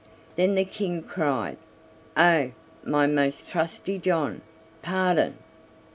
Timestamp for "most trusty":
3.05-3.99